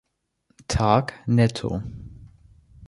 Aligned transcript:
Tag 0.67 1.13
netto. 1.27 1.83